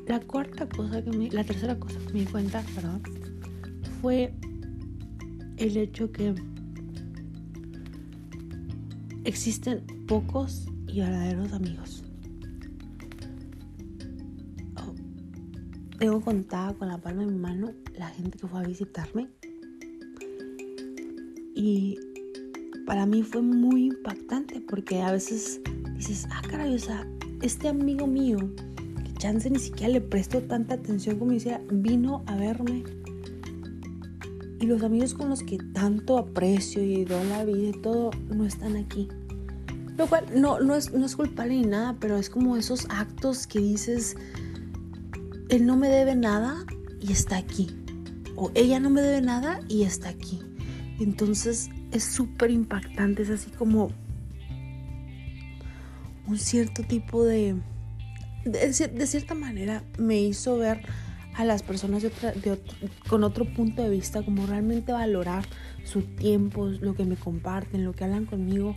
La 0.07 0.19
cuarta 0.19 0.67
cosa 0.69 1.03
que 1.03 1.11
me, 1.11 1.29
la 1.31 1.43
tercera 1.43 1.79
cosa 1.79 1.97
que 1.99 2.13
me 2.13 2.19
di 2.19 2.25
cuenta, 2.25 2.63
fue 4.01 4.33
el 5.57 5.77
hecho 5.77 6.11
que 6.11 6.35
existen 9.23 9.83
pocos 10.07 10.67
y 10.87 10.99
verdaderos 10.99 11.51
amigos. 11.53 12.03
Oh, 14.77 14.93
tengo 15.97 16.21
contada 16.21 16.73
con 16.75 16.87
la 16.87 16.99
palma 16.99 17.25
de 17.25 17.31
mi 17.31 17.39
mano 17.39 17.71
la 17.97 18.09
gente 18.09 18.37
que 18.37 18.47
fue 18.47 18.59
a 18.59 18.63
visitarme. 18.63 19.27
Y 21.55 21.97
para 22.85 23.07
mí 23.07 23.23
fue 23.23 23.41
muy 23.41 23.87
impactante 23.87 24.61
porque 24.61 25.01
a 25.01 25.11
veces 25.11 25.61
dices, 25.95 26.27
ah, 26.29 26.41
caray, 26.47 26.75
o 26.75 26.79
sea, 26.79 27.07
este 27.41 27.69
amigo 27.69 28.05
mío 28.05 28.37
chance 29.17 29.49
ni 29.49 29.59
siquiera 29.59 29.93
le 29.93 30.01
presto 30.01 30.41
tanta 30.41 30.75
atención 30.75 31.19
como 31.19 31.31
decía, 31.31 31.61
vino 31.71 32.23
a 32.27 32.35
verme. 32.35 32.83
Y 34.59 34.65
los 34.67 34.83
amigos 34.83 35.13
con 35.13 35.29
los 35.29 35.43
que 35.43 35.57
tanto 35.73 36.17
aprecio 36.17 36.83
y 36.83 37.03
doy 37.03 37.27
la 37.27 37.43
vida 37.43 37.69
y 37.69 37.81
todo 37.81 38.11
no 38.29 38.45
están 38.45 38.75
aquí. 38.77 39.07
Lo 39.97 40.07
cual 40.07 40.25
no, 40.35 40.59
no, 40.59 40.75
es, 40.75 40.93
no 40.93 41.05
es 41.05 41.15
culpable 41.15 41.55
ni 41.55 41.65
nada, 41.65 41.95
pero 41.99 42.17
es 42.17 42.29
como 42.29 42.57
esos 42.57 42.85
actos 42.89 43.47
que 43.47 43.59
dices, 43.59 44.15
él 45.49 45.65
no 45.65 45.77
me 45.77 45.89
debe 45.89 46.15
nada 46.15 46.65
y 47.01 47.11
está 47.11 47.37
aquí. 47.37 47.69
O 48.35 48.51
ella 48.55 48.79
no 48.79 48.89
me 48.89 49.01
debe 49.01 49.21
nada 49.21 49.59
y 49.69 49.83
está 49.83 50.09
aquí. 50.09 50.41
Entonces 50.99 51.69
es 51.91 52.03
súper 52.03 52.51
impactante, 52.51 53.23
es 53.23 53.29
así 53.29 53.51
como 53.51 53.89
un 56.27 56.37
cierto 56.37 56.83
tipo 56.83 57.23
de 57.23 57.55
de, 58.45 59.07
cierta 59.07 59.33
manera 59.33 59.83
me 59.97 60.21
hizo 60.21 60.57
ver 60.57 60.81
a 61.33 61.43
las 61.43 61.63
personas 61.63 62.05
con 63.09 63.23
otro 63.23 63.45
punto 63.45 63.81
de 63.81 63.89
vista, 63.89 64.23
como 64.23 64.45
realmente 64.45 64.93
valorar 64.93 65.45
su 65.83 66.01
tiempo, 66.01 66.67
lo 66.67 66.95
que 66.95 67.03
me 67.03 67.17
comparten, 67.17 67.83
lo 67.83 67.93
que 67.93 68.05
hablan 68.05 68.25
conmigo, 68.25 68.75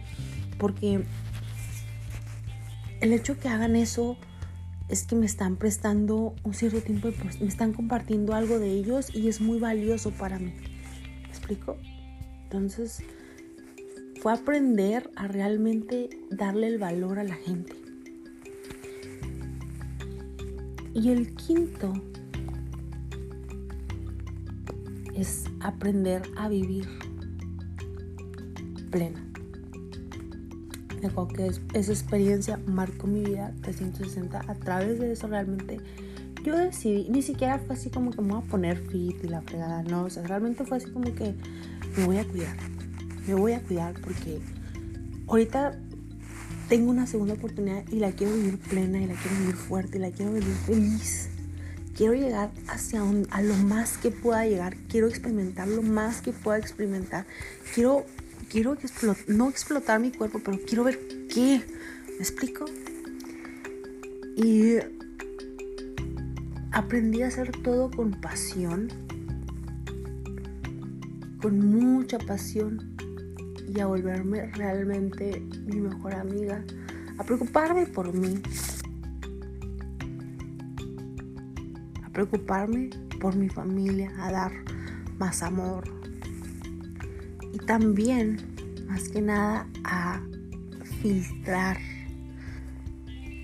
porque 0.59 1.05
el 3.01 3.13
hecho 3.13 3.39
que 3.39 3.49
hagan 3.49 3.77
eso 3.77 4.19
es 4.89 5.05
que 5.05 5.15
me 5.15 5.27
están 5.27 5.57
prestando 5.57 6.35
un 6.43 6.55
cierto 6.55 6.81
tiempo, 6.81 7.11
me 7.41 7.47
están 7.47 7.73
compartiendo 7.73 8.35
algo 8.35 8.59
de 8.59 8.71
ellos 8.71 9.15
y 9.15 9.29
es 9.29 9.41
muy 9.41 9.61
valioso 9.61 10.11
para 10.11 10.39
mí. 10.39 10.53
¿Me 11.23 11.29
explico? 11.29 11.77
Entonces, 12.45 13.03
fue 14.21 14.33
aprender 14.33 15.11
a 15.15 15.29
realmente 15.29 16.09
darle 16.31 16.67
el 16.69 16.79
valor 16.79 17.19
a 17.19 17.25
la 17.25 17.35
gente. 17.35 17.78
Y 21.01 21.11
el 21.11 21.33
quinto 21.37 21.93
es 25.15 25.45
aprender 25.61 26.23
a 26.37 26.49
vivir 26.49 26.89
plena. 28.91 29.25
De 31.01 31.09
que 31.37 31.53
esa 31.75 31.93
experiencia 31.93 32.59
marcó 32.67 33.07
mi 33.07 33.23
vida 33.23 33.55
360. 33.63 34.41
A 34.41 34.55
través 34.57 34.99
de 34.99 35.13
eso 35.13 35.29
realmente 35.29 35.79
yo 36.43 36.57
decidí, 36.57 37.09
ni 37.09 37.23
siquiera 37.23 37.61
fue 37.61 37.77
así 37.77 37.91
como 37.91 38.11
que 38.11 38.21
me 38.21 38.33
voy 38.33 38.43
a 38.43 38.51
poner 38.51 38.79
fit 38.79 39.23
y 39.23 39.29
la 39.29 39.41
fregada, 39.43 39.85
no, 39.85 40.05
o 40.05 40.11
sea, 40.11 40.27
realmente 40.27 40.65
fue 40.65 40.79
así 40.79 40.91
como 40.91 41.15
que 41.15 41.37
me 41.97 42.07
voy 42.07 42.17
a 42.17 42.25
cuidar, 42.25 42.57
me 43.29 43.35
voy 43.35 43.53
a 43.53 43.63
cuidar 43.63 43.95
porque 44.01 44.41
ahorita 45.29 45.79
tengo 46.69 46.91
una 46.91 47.07
segunda 47.07 47.35
oportunidad 47.35 47.83
y 47.91 47.99
la 47.99 48.13
quiero 48.13 48.35
vivir 48.35 48.59
plena 48.59 49.01
y 49.01 49.07
la 49.07 49.15
quiero 49.15 49.39
vivir 49.39 49.55
fuerte 49.57 49.97
y 49.97 50.01
la 50.01 50.11
quiero 50.11 50.33
vivir 50.33 50.55
feliz. 50.67 51.29
Quiero 51.97 52.13
llegar 52.15 52.51
hacia 52.69 53.03
a 53.31 53.43
lo 53.43 53.55
más 53.55 53.97
que 53.97 54.11
pueda 54.11 54.47
llegar. 54.47 54.77
Quiero 54.89 55.09
experimentar 55.09 55.67
lo 55.67 55.83
más 55.83 56.21
que 56.21 56.33
pueda 56.33 56.59
experimentar. 56.59 57.27
Quiero, 57.75 58.05
quiero 58.51 58.77
no 59.27 59.49
explotar 59.49 59.99
mi 59.99 60.13
cuerpo, 60.13 60.41
pero 60.45 60.59
quiero 60.65 60.85
ver 60.85 61.01
qué. 61.33 61.63
¿Me 62.07 62.19
explico? 62.19 62.67
Y 64.37 64.75
aprendí 66.71 67.23
a 67.23 67.29
hacer 67.29 67.51
todo 67.63 67.91
con 67.91 68.13
pasión, 68.13 68.89
con 71.41 71.59
mucha 71.67 72.19
pasión 72.19 72.98
y 73.69 73.81
a 73.81 73.87
volverme 73.87 74.47
realmente 74.53 75.41
mi 75.67 75.81
mejor 75.81 76.15
amiga, 76.15 76.65
a 77.19 77.25
preocuparme 77.25 77.87
por 77.87 78.13
mí, 78.13 78.41
a 82.05 82.11
preocuparme 82.11 82.91
por 83.21 83.37
mi 83.37 83.49
familia, 83.49 84.11
a 84.21 84.33
dar 84.33 84.53
más 85.19 85.43
amor 85.43 85.85
y 87.53 87.59
también, 87.59 88.39
más 88.87 89.09
que 89.09 89.21
nada, 89.21 89.67
a 89.85 90.21
filtrar 91.03 91.79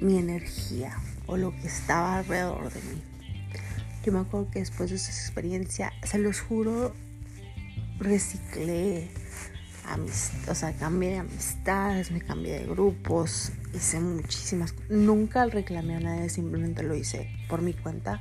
mi 0.00 0.18
energía 0.18 0.96
o 1.26 1.36
lo 1.36 1.50
que 1.52 1.66
estaba 1.66 2.18
alrededor 2.18 2.72
de 2.72 2.80
mí. 2.80 3.02
Yo 4.04 4.12
me 4.12 4.18
acuerdo 4.20 4.50
que 4.50 4.58
después 4.58 4.90
de 4.90 4.96
esa 4.96 5.10
experiencia, 5.10 5.92
se 6.02 6.18
los 6.18 6.40
juro, 6.40 6.94
reciclé, 7.98 9.08
o 10.48 10.54
sea, 10.54 10.72
cambié 10.72 11.10
de 11.10 11.18
amistades, 11.18 12.10
me 12.10 12.20
cambié 12.20 12.60
de 12.60 12.66
grupos, 12.66 13.52
hice 13.74 14.00
muchísimas 14.00 14.74
Nunca 14.88 15.46
reclamé 15.46 15.96
a 15.96 16.00
nadie, 16.00 16.28
simplemente 16.28 16.82
lo 16.82 16.94
hice 16.94 17.30
por 17.48 17.62
mi 17.62 17.74
cuenta. 17.74 18.20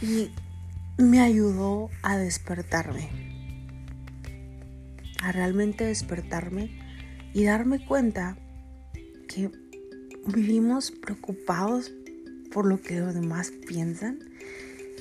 Y 0.00 0.30
me 0.98 1.20
ayudó 1.20 1.90
a 2.02 2.16
despertarme, 2.16 3.08
a 5.20 5.32
realmente 5.32 5.84
despertarme 5.84 6.70
y 7.32 7.44
darme 7.44 7.84
cuenta 7.84 8.36
que 9.28 9.50
vivimos 10.26 10.90
preocupados 10.90 11.92
por 12.52 12.66
lo 12.66 12.80
que 12.80 13.00
los 13.00 13.14
demás 13.14 13.52
piensan 13.66 14.18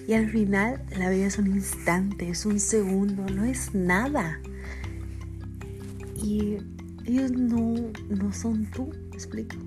y 0.08 0.14
al 0.14 0.30
final 0.30 0.82
la 0.98 1.10
vida 1.10 1.28
es 1.28 1.38
un 1.38 1.48
instante, 1.48 2.30
es 2.30 2.46
un 2.46 2.60
segundo, 2.60 3.26
no 3.30 3.46
es 3.46 3.74
nada. 3.74 4.40
Y 6.24 6.58
ellos 7.06 7.32
no, 7.32 7.76
no 8.10 8.34
son 8.34 8.66
tú, 8.72 8.90
¿me 9.10 9.16
explico? 9.16 9.58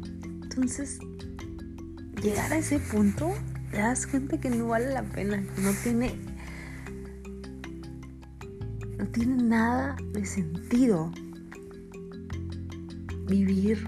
Entonces, 0.42 0.98
llegar 2.22 2.52
a 2.52 2.56
ese 2.56 2.78
punto, 2.78 3.32
te 3.70 3.76
das 3.76 4.06
cuenta 4.06 4.40
que 4.40 4.48
no 4.50 4.68
vale 4.68 4.92
la 4.92 5.02
pena, 5.02 5.44
no 5.62 5.70
tiene, 5.82 6.14
no 8.98 9.06
tiene 9.08 9.42
nada 9.42 9.96
de 10.12 10.24
sentido 10.24 11.12
vivir 13.28 13.84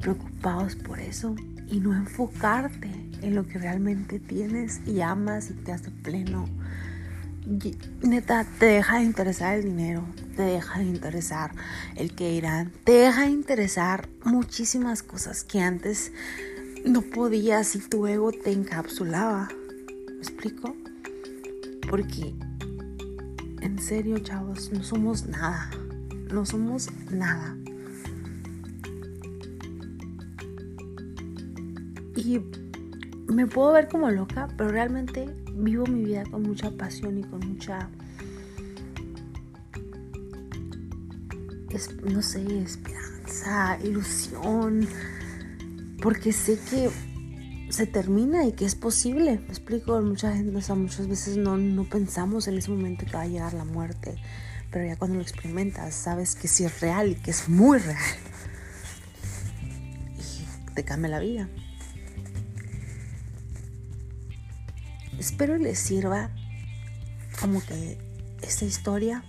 preocupados 0.00 0.74
por 0.74 0.98
eso 0.98 1.36
y 1.68 1.80
no 1.80 1.94
enfocarte 1.94 2.90
en 3.22 3.34
lo 3.34 3.46
que 3.46 3.58
realmente 3.58 4.18
tienes 4.18 4.80
y 4.86 5.00
amas 5.00 5.50
y 5.50 5.54
te 5.54 5.72
hace 5.72 5.90
pleno. 5.90 6.46
neta, 8.02 8.44
te 8.58 8.66
deja 8.66 8.98
de 8.98 9.04
interesar 9.04 9.58
el 9.58 9.64
dinero, 9.64 10.04
te 10.34 10.42
deja 10.42 10.80
de 10.80 10.84
interesar 10.86 11.52
el 11.96 12.14
que 12.14 12.32
irán, 12.32 12.72
te 12.84 12.92
deja 12.92 13.22
de 13.22 13.30
interesar 13.30 14.08
muchísimas 14.24 15.02
cosas 15.02 15.44
que 15.44 15.60
antes 15.60 16.12
no 16.84 17.02
podías 17.02 17.74
y 17.76 17.78
tu 17.80 18.06
ego 18.06 18.32
te 18.32 18.52
encapsulaba. 18.52 19.48
¿Me 20.08 20.18
explico? 20.18 20.76
Porque, 21.88 22.34
en 23.60 23.78
serio, 23.78 24.18
chavos, 24.18 24.70
no 24.72 24.82
somos 24.82 25.26
nada. 25.26 25.70
No 26.30 26.44
somos 26.44 26.88
nada. 27.10 27.56
Y 32.16 32.40
me 33.26 33.46
puedo 33.46 33.72
ver 33.72 33.88
como 33.88 34.10
loca, 34.10 34.48
pero 34.56 34.70
realmente 34.70 35.26
vivo 35.54 35.86
mi 35.86 36.04
vida 36.04 36.24
con 36.30 36.42
mucha 36.42 36.70
pasión 36.70 37.18
y 37.18 37.22
con 37.22 37.40
mucha, 37.40 37.88
no 42.04 42.22
sé, 42.22 42.62
esperanza, 42.62 43.78
ilusión, 43.82 44.88
porque 46.00 46.32
sé 46.32 46.58
que 46.70 46.90
se 47.70 47.86
termina 47.86 48.46
y 48.46 48.52
que 48.52 48.64
es 48.64 48.74
posible. 48.74 49.38
Me 49.38 49.48
explico, 49.48 50.00
mucha 50.02 50.32
gente, 50.32 50.52
muchas 50.52 51.08
veces 51.08 51.36
no, 51.36 51.56
no 51.56 51.84
pensamos 51.84 52.46
en 52.48 52.58
ese 52.58 52.70
momento 52.70 53.04
que 53.06 53.12
va 53.12 53.22
a 53.22 53.26
llegar 53.26 53.54
la 53.54 53.64
muerte, 53.64 54.16
pero 54.70 54.86
ya 54.86 54.96
cuando 54.96 55.16
lo 55.16 55.22
experimentas 55.22 55.94
sabes 55.94 56.34
que 56.34 56.48
sí 56.48 56.64
es 56.64 56.80
real 56.80 57.10
y 57.10 57.14
que 57.16 57.30
es 57.30 57.48
muy 57.48 57.78
real. 57.78 57.98
Y 60.18 60.72
te 60.74 60.84
cambia 60.84 61.10
la 61.10 61.20
vida. 61.20 61.48
Espero 65.18 65.56
les 65.56 65.78
sirva 65.78 66.30
como 67.40 67.64
que 67.64 67.98
esta 68.42 68.64
historia, 68.64 69.24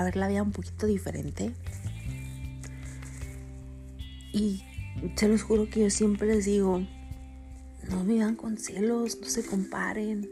a 0.00 0.04
ver 0.04 0.16
la 0.16 0.28
vida 0.28 0.42
un 0.42 0.52
poquito 0.52 0.86
diferente. 0.86 1.54
Y 4.32 4.62
se 5.16 5.28
los 5.28 5.42
juro 5.42 5.68
que 5.68 5.80
yo 5.80 5.90
siempre 5.90 6.28
les 6.28 6.44
digo, 6.44 6.86
no 7.88 8.04
vivan 8.04 8.36
con 8.36 8.56
celos, 8.58 9.18
no 9.20 9.28
se 9.28 9.44
comparen. 9.44 10.28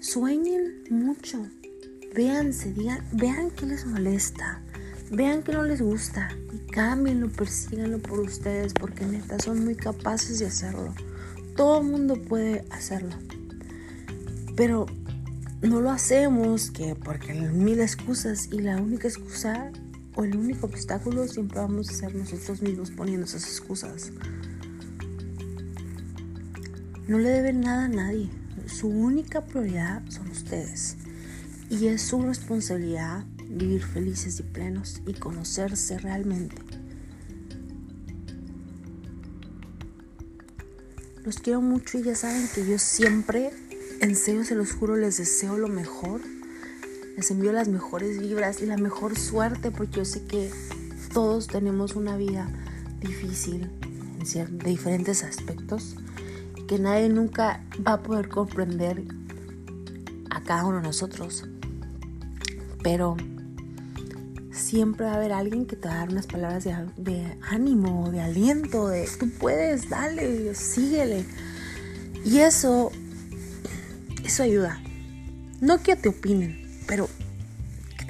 Sueñen 0.00 0.84
mucho. 0.90 1.46
Véanse, 2.14 2.72
digan, 2.72 3.04
vean 3.12 3.50
qué 3.50 3.66
les 3.66 3.86
molesta. 3.86 4.62
Vean 5.10 5.42
que 5.42 5.52
no 5.52 5.62
les 5.62 5.80
gusta 5.80 6.28
y 6.52 6.70
cámbienlo, 6.70 7.30
persíganlo 7.30 7.98
por 7.98 8.20
ustedes 8.20 8.74
porque 8.74 9.06
neta 9.06 9.38
son 9.38 9.64
muy 9.64 9.74
capaces 9.74 10.38
de 10.38 10.46
hacerlo. 10.46 10.94
Todo 11.56 11.80
el 11.80 11.86
mundo 11.86 12.14
puede 12.20 12.64
hacerlo. 12.70 13.16
Pero 14.54 14.86
no 15.62 15.80
lo 15.80 15.90
hacemos 15.90 16.70
que 16.70 16.94
porque 16.94 17.32
hay 17.32 17.40
mil 17.40 17.80
excusas 17.80 18.48
y 18.52 18.60
la 18.60 18.76
única 18.76 19.08
excusa 19.08 19.72
o 20.14 20.24
el 20.24 20.36
único 20.36 20.66
obstáculo 20.66 21.26
siempre 21.26 21.58
vamos 21.58 21.90
a 21.90 21.94
ser 21.94 22.14
nosotros 22.14 22.62
mismos 22.62 22.90
poniendo 22.90 23.26
esas 23.26 23.44
excusas. 23.44 24.12
No 27.08 27.18
le 27.18 27.30
deben 27.30 27.60
nada 27.60 27.86
a 27.86 27.88
nadie. 27.88 28.28
Su 28.66 28.88
única 28.88 29.46
prioridad 29.46 30.02
son 30.10 30.30
ustedes. 30.30 30.96
Y 31.70 31.86
es 31.86 32.02
su 32.02 32.22
responsabilidad 32.22 33.24
vivir 33.48 33.82
felices 33.82 34.40
y 34.40 34.42
plenos 34.42 35.00
y 35.06 35.14
conocerse 35.14 35.98
realmente. 35.98 36.56
Los 41.24 41.38
quiero 41.38 41.60
mucho 41.60 41.98
y 41.98 42.02
ya 42.02 42.14
saben 42.14 42.48
que 42.54 42.66
yo 42.66 42.78
siempre 42.78 43.52
en 44.00 44.16
serio, 44.16 44.44
se 44.44 44.54
los 44.54 44.72
juro, 44.72 44.96
les 44.96 45.18
deseo 45.18 45.58
lo 45.58 45.68
mejor. 45.68 46.20
Les 47.16 47.30
envío 47.30 47.52
las 47.52 47.68
mejores 47.68 48.20
vibras 48.20 48.62
y 48.62 48.66
la 48.66 48.76
mejor 48.76 49.18
suerte 49.18 49.70
porque 49.70 49.96
yo 49.96 50.04
sé 50.04 50.24
que 50.24 50.50
todos 51.12 51.48
tenemos 51.48 51.96
una 51.96 52.16
vida 52.16 52.48
difícil 53.00 53.70
de 54.34 54.70
diferentes 54.70 55.24
aspectos 55.24 55.96
que 56.68 56.78
nadie 56.78 57.08
nunca 57.08 57.64
va 57.84 57.94
a 57.94 58.02
poder 58.02 58.28
comprender 58.28 59.02
a 60.30 60.42
cada 60.42 60.64
uno 60.66 60.76
de 60.76 60.82
nosotros. 60.82 61.48
Pero 62.82 63.16
siempre 64.52 65.06
va 65.06 65.12
a 65.12 65.16
haber 65.16 65.32
alguien 65.32 65.66
que 65.66 65.76
te 65.76 65.88
va 65.88 65.94
a 65.94 65.98
dar 65.98 66.10
unas 66.10 66.26
palabras 66.26 66.64
de, 66.64 66.74
de 66.98 67.38
ánimo, 67.48 68.10
de 68.10 68.20
aliento, 68.20 68.88
de 68.88 69.08
tú 69.18 69.30
puedes, 69.40 69.88
dale, 69.88 70.54
síguele. 70.54 71.24
Y 72.24 72.38
eso 72.40 72.92
ayuda. 74.42 74.80
No 75.60 75.82
que 75.82 75.96
te 75.96 76.08
opinen, 76.08 76.82
pero 76.86 77.08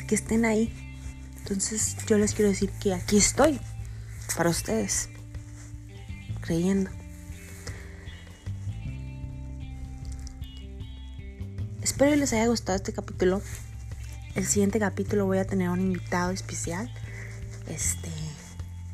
que, 0.07 0.14
estén 0.14 0.45
ahí. 0.45 0.73
Entonces 1.38 1.97
yo 2.07 2.19
les 2.19 2.35
quiero 2.35 2.51
decir 2.51 2.71
que 2.81 2.95
aquí 2.95 3.17
estoy 3.17 3.59
para 4.37 4.51
ustedes, 4.51 5.09
creyendo. 6.41 6.91
Espero 11.83 12.11
que 12.11 12.17
les 12.19 12.33
haya 12.33 12.47
gustado 12.47 12.77
este 12.77 12.93
capítulo. 12.93 13.43
El 14.35 14.47
siguiente 14.47 14.79
capítulo 14.79 15.27
voy 15.27 15.38
a 15.38 15.47
tener 15.47 15.71
un 15.71 15.81
invitado 15.81 16.31
especial. 16.31 16.93
Este, 17.67 18.11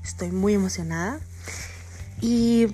estoy 0.03 0.31
muy 0.31 0.55
emocionada. 0.55 1.20
Y 2.20 2.68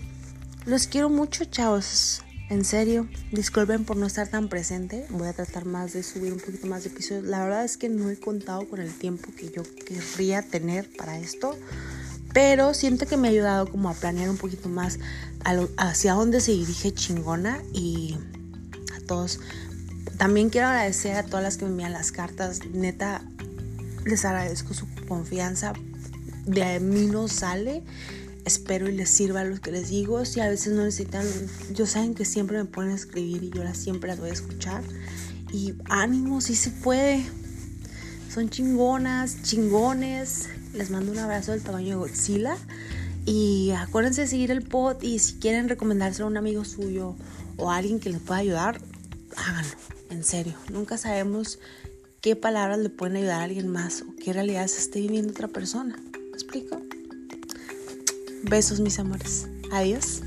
los 0.66 0.86
quiero 0.86 1.08
mucho, 1.08 1.44
chavos. 1.46 2.22
En 2.50 2.64
serio, 2.64 3.06
disculpen 3.30 3.84
por 3.84 3.96
no 3.96 4.06
estar 4.06 4.26
tan 4.26 4.48
presente. 4.48 5.06
Voy 5.10 5.28
a 5.28 5.32
tratar 5.32 5.66
más 5.66 5.92
de 5.92 6.02
subir 6.02 6.32
un 6.32 6.40
poquito 6.40 6.66
más 6.66 6.82
de 6.82 6.90
episodios. 6.90 7.24
La 7.24 7.44
verdad 7.44 7.64
es 7.64 7.76
que 7.76 7.88
no 7.88 8.10
he 8.10 8.16
contado 8.18 8.68
con 8.68 8.80
el 8.80 8.92
tiempo 8.92 9.30
que 9.36 9.50
yo 9.50 9.62
querría 9.86 10.42
tener 10.42 10.90
para 10.96 11.16
esto. 11.16 11.56
Pero 12.34 12.74
siento 12.74 13.06
que 13.06 13.16
me 13.16 13.28
ha 13.28 13.30
ayudado 13.30 13.70
como 13.70 13.88
a 13.88 13.94
planear 13.94 14.28
un 14.28 14.36
poquito 14.36 14.68
más 14.68 14.98
hacia 15.76 16.14
dónde 16.14 16.40
se 16.40 16.50
dirige 16.50 16.92
chingona. 16.92 17.62
Y 17.72 18.18
a 18.96 19.06
todos. 19.06 19.38
También 20.18 20.50
quiero 20.50 20.66
agradecer 20.66 21.14
a 21.14 21.22
todas 21.22 21.44
las 21.44 21.56
que 21.56 21.66
me 21.66 21.70
envían 21.70 21.92
las 21.92 22.10
cartas. 22.10 22.66
Neta, 22.66 23.22
les 24.04 24.24
agradezco 24.24 24.74
su 24.74 24.88
confianza. 25.06 25.72
De 26.46 26.80
mí 26.80 27.06
no 27.06 27.28
sale 27.28 27.84
espero 28.44 28.88
y 28.88 28.92
les 28.92 29.10
sirva 29.10 29.44
lo 29.44 29.60
que 29.60 29.72
les 29.72 29.88
digo. 29.90 30.24
Si 30.24 30.40
a 30.40 30.48
veces 30.48 30.72
no 30.72 30.84
necesitan, 30.84 31.26
yo 31.72 31.86
saben 31.86 32.14
que 32.14 32.24
siempre 32.24 32.58
me 32.58 32.64
pueden 32.64 32.92
escribir 32.92 33.42
y 33.44 33.50
yo 33.50 33.64
las 33.64 33.76
siempre 33.76 34.08
las 34.08 34.20
voy 34.20 34.30
a 34.30 34.32
escuchar. 34.32 34.82
Y 35.52 35.74
ánimo, 35.86 36.40
si 36.40 36.54
se 36.54 36.70
puede. 36.70 37.24
Son 38.32 38.48
chingonas, 38.48 39.42
chingones. 39.42 40.48
Les 40.74 40.90
mando 40.90 41.12
un 41.12 41.18
abrazo 41.18 41.52
del 41.52 41.62
tamaño 41.62 41.88
de 41.88 41.94
Godzilla. 41.96 42.56
Y 43.26 43.72
acuérdense 43.72 44.22
de 44.22 44.26
seguir 44.26 44.50
el 44.50 44.62
pod 44.62 45.02
y 45.02 45.18
si 45.18 45.34
quieren 45.34 45.68
recomendárselo 45.68 46.26
a 46.26 46.30
un 46.30 46.36
amigo 46.36 46.64
suyo 46.64 47.16
o 47.56 47.70
a 47.70 47.76
alguien 47.76 48.00
que 48.00 48.10
les 48.10 48.20
pueda 48.20 48.40
ayudar, 48.40 48.80
háganlo. 49.36 49.76
En 50.10 50.24
serio, 50.24 50.54
nunca 50.72 50.96
sabemos 50.96 51.58
qué 52.20 52.34
palabras 52.34 52.78
le 52.78 52.88
pueden 52.88 53.16
ayudar 53.16 53.40
a 53.40 53.44
alguien 53.44 53.68
más 53.68 54.02
o 54.02 54.14
qué 54.16 54.32
realidad 54.32 54.66
se 54.66 54.78
esté 54.78 55.00
viviendo 55.00 55.30
otra 55.30 55.48
persona. 55.48 55.96
explico? 56.32 56.80
Besos, 58.42 58.80
mis 58.80 58.98
amores. 58.98 59.48
Adiós. 59.70 60.22